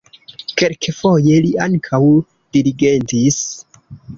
Kelkfoje 0.61 1.35
li 1.47 1.51
ankaŭ 1.67 2.01
dirigentis. 2.59 3.41